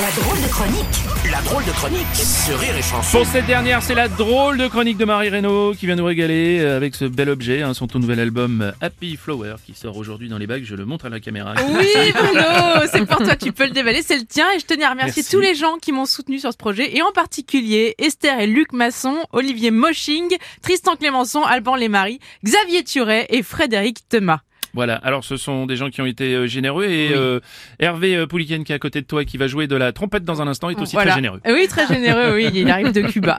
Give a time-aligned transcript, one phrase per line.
[0.00, 2.06] La drôle de chronique La drôle de chronique
[2.48, 3.18] de Rire et Chanson.
[3.18, 6.60] Pour cette dernière, c'est la drôle de chronique de Marie Reynaud qui vient nous régaler
[6.60, 9.98] euh, avec ce bel objet, hein, son tout nouvel album euh, Happy Flower qui sort
[9.98, 10.64] aujourd'hui dans les bacs.
[10.64, 11.52] Je le montre à la caméra.
[11.68, 14.46] Oui, Bruno, c'est pour toi, tu peux le dévaler, c'est le tien.
[14.56, 15.30] Et je tenais à remercier Merci.
[15.36, 18.72] tous les gens qui m'ont soutenu sur ce projet, et en particulier Esther et Luc
[18.72, 24.40] Masson, Olivier Mosching, Tristan Clémenceau, Alban Lémarie, Xavier Turet et Frédéric Thomas.
[24.74, 24.94] Voilà.
[24.96, 27.40] Alors, ce sont des gens qui ont été euh, généreux et euh,
[27.78, 29.92] Hervé euh, Pouliken qui est à côté de toi et qui va jouer de la
[29.92, 31.10] trompette dans un instant est aussi Voilà.
[31.12, 31.40] très généreux.
[31.46, 33.38] Oui, très généreux, oui, il arrive de Cuba.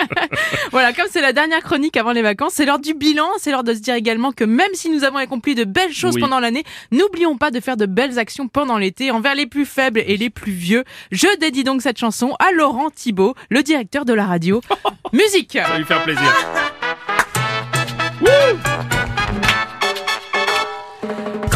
[0.72, 3.64] voilà, comme c'est la dernière chronique avant les vacances, c'est l'heure du bilan, c'est l'heure
[3.64, 6.20] de se dire également que même si nous avons accompli de belles choses Oui.
[6.20, 10.02] pendant l'année, n'oublions pas de faire de belles actions pendant l'été envers les plus faibles
[10.06, 10.84] et les plus vieux.
[11.12, 14.60] Je dédie donc cette chanson à Laurent Thibault, le directeur de la radio.
[15.12, 16.22] Musique Ça va lui faire plaisir.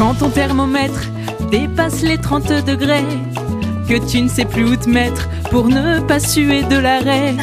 [0.05, 1.01] Quand ton thermomètre
[1.51, 3.07] dépasse les 30 degrés,
[3.89, 7.35] que tu ne sais plus où te mettre pour ne pas suer de l'arrêt.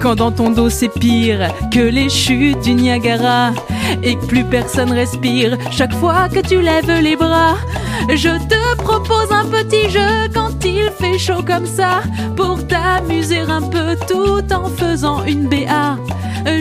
[0.00, 3.50] Quand dans ton dos c'est pire que les chutes du Niagara
[4.04, 7.56] et que plus personne respire chaque fois que tu lèves les bras.
[8.08, 12.02] Je te propose un petit jeu quand il fait chaud comme ça
[12.36, 15.96] pour t'amuser un peu tout en faisant une BA.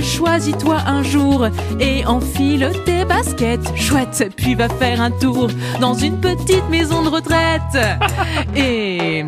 [0.03, 1.47] Choisis-toi un jour
[1.79, 5.49] et enfile tes baskets chouette, puis va faire un tour
[5.79, 7.99] dans une petite maison de retraite.
[8.55, 9.25] Et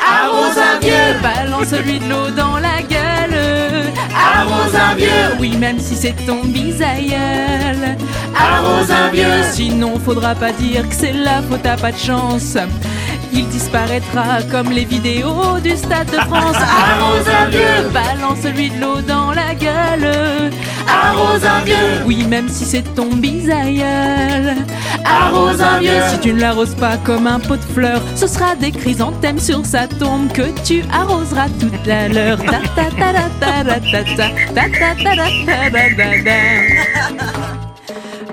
[0.00, 3.38] arrose un vieux, balance lui de l'eau dans la gueule.
[4.14, 7.96] Arrose un vieux, oui même si c'est ton bisaïeul.
[8.38, 12.56] Arrose un vieux, sinon faudra pas dire que c'est la faute à pas de chance.
[13.34, 16.56] Il disparaîtra comme les vidéos du Stade de France.
[16.56, 20.50] Arrose un vieux, balance lui de l'eau dans la gueule.
[20.86, 24.56] Arrose un vieux, oui même si c'est ton bisaïeul.
[25.04, 28.54] Arrose un vieux, si tu ne l'arroses pas comme un pot de fleurs, ce sera
[28.54, 32.38] des chrysanthèmes sur sa tombe que tu arroseras toute la leur.
[32.38, 35.30] Ta ta ta ta ta ta ta ta ta ta ta ta
[35.70, 37.71] ta ta ta.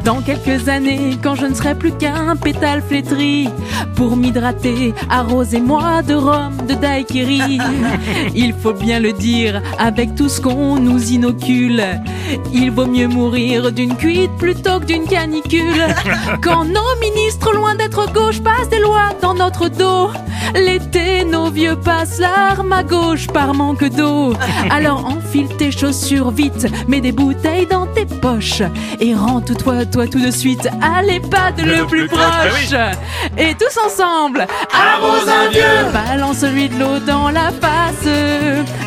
[0.10, 3.48] Dans quelques années, quand je ne serai plus qu'un pétale flétri,
[3.96, 7.60] pour m'hydrater, arrosez-moi de rhum, de daiquiri.
[8.36, 11.84] Il faut bien le dire, avec tout ce qu'on nous inocule,
[12.54, 15.86] il vaut mieux mourir d'une cuite plutôt que d'une canicule.
[16.42, 20.10] Quand nos ministres, loin d'être gauche, passent des lois dans notre dos,
[20.54, 24.34] l'été, nos vieux passent l'arme à gauche par manque d'eau.
[24.70, 28.64] Alors enfile tes chaussures vite, mets des bouteilles dans tes poches
[29.00, 32.74] et rends-toi toi tout de suite à l'EHPAD le, plus proche.
[33.38, 38.08] Et tous ensemble, arrose un vieux, balance lui de l'eau dans la face.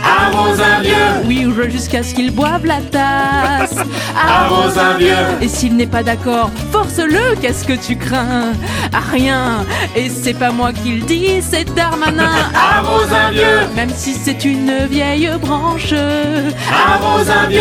[0.04, 0.94] Arrose un vieux,
[1.26, 3.76] oui ou jusqu'à ce qu'il boive la tasse.
[4.16, 7.36] Arrose un vieux, et s'il n'est pas d'accord, force-le.
[7.40, 8.52] Qu'est-ce que tu crains?
[8.92, 9.64] À rien.
[9.96, 12.30] Et c'est pas moi qui le dis, c'est Darmanin.
[12.54, 15.92] Arrose un vieux, même si c'est une vieille branche.
[15.92, 17.60] Arrose un vieux,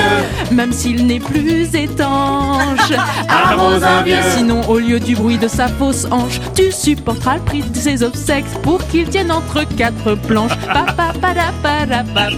[0.51, 2.91] même s'il n'est plus étanche.
[3.31, 7.41] Arrose un vieux, sinon au lieu du bruit de sa fausse hanche, tu supporteras le
[7.41, 10.57] prix de ses obsèques pour qu'il tienne entre quatre planches.
[10.67, 12.29] Papa para para papa,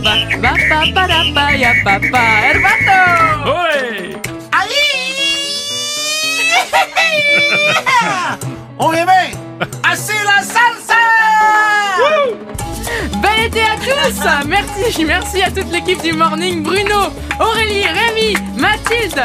[0.42, 3.54] papa para pa ya papa, hermano.
[3.54, 4.14] Ouais.
[8.80, 9.40] On est bien
[9.84, 11.04] Assez la salsa!
[13.22, 14.48] Bel été à tous!
[14.48, 19.22] Merci, merci à toute l'équipe du Morning, Bruno, Aurélie, Rémi, Mathilde,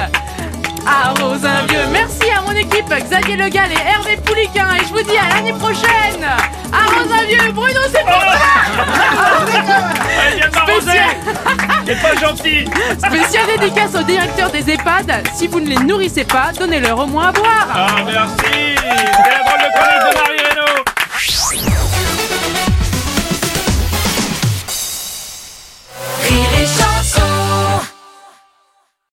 [0.87, 1.87] Arrose un vieux.
[1.93, 4.67] Merci à mon équipe, Xavier Legal et Hervé Pouliquin.
[4.77, 6.25] Et je vous dis à l'année prochaine
[6.73, 8.35] Arrose un vieux, Bruno, c'est pour toi
[10.37, 11.17] de Spécial.
[11.87, 12.65] C'est pas gentil
[12.99, 15.27] Spécial dédicace au directeur des EHPAD.
[15.35, 18.35] Si vous ne les nourrissez pas, donnez-leur au moins à boire Ah, merci
[18.77, 20.48] C'est la drôle de chronique